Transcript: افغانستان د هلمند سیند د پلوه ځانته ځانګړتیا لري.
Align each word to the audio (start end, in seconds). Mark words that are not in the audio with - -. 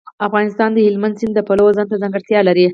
افغانستان 0.27 0.69
د 0.73 0.77
هلمند 0.87 1.17
سیند 1.19 1.33
د 1.35 1.39
پلوه 1.47 1.71
ځانته 1.77 1.95
ځانګړتیا 2.01 2.39
لري. 2.47 2.65